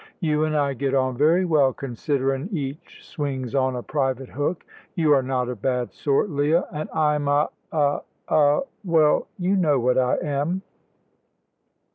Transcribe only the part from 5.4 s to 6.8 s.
a bad sort, Leah,